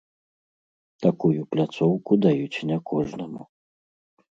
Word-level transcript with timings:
Такую 1.07 1.41
пляцоўку 1.51 2.19
даюць 2.25 2.63
не 2.73 2.77
кожнаму. 2.91 3.41